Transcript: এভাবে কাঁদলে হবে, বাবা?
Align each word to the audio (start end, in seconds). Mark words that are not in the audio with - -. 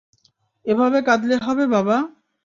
এভাবে 0.65 0.97
কাঁদলে 1.07 1.35
হবে, 1.41 1.63
বাবা? 1.75 1.97